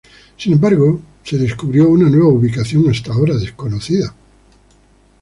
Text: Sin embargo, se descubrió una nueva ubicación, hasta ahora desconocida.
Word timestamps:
Sin 0.35 0.53
embargo, 0.53 0.99
se 1.23 1.37
descubrió 1.37 1.87
una 1.87 2.09
nueva 2.09 2.29
ubicación, 2.29 2.89
hasta 2.89 3.13
ahora 3.13 3.35
desconocida. 3.37 4.15